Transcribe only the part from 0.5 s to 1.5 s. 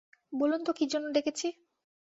তো কি জন্যে ডেকেছি?